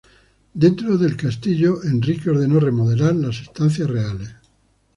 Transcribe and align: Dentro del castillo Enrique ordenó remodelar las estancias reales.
Dentro 0.55 0.97
del 0.97 1.15
castillo 1.15 1.83
Enrique 1.83 2.31
ordenó 2.31 2.59
remodelar 2.59 3.13
las 3.13 3.39
estancias 3.41 3.87
reales. 3.87 4.31